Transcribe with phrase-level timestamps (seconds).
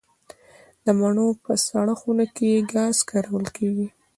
[0.85, 3.87] د مڼو په سړه خونه کې ګاز کارول کیږي؟